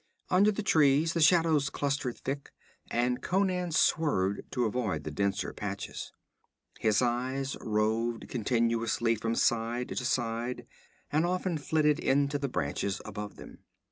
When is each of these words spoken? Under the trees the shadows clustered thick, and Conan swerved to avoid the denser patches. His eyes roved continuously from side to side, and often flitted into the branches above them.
Under 0.31 0.51
the 0.51 0.63
trees 0.63 1.13
the 1.13 1.21
shadows 1.21 1.69
clustered 1.69 2.17
thick, 2.17 2.51
and 2.89 3.21
Conan 3.21 3.71
swerved 3.71 4.41
to 4.51 4.65
avoid 4.65 5.03
the 5.03 5.11
denser 5.11 5.53
patches. 5.53 6.11
His 6.79 7.03
eyes 7.03 7.55
roved 7.61 8.27
continuously 8.27 9.13
from 9.13 9.35
side 9.35 9.89
to 9.89 9.95
side, 10.03 10.65
and 11.11 11.23
often 11.23 11.59
flitted 11.59 11.99
into 11.99 12.39
the 12.39 12.49
branches 12.49 12.99
above 13.05 13.35
them. 13.35 13.59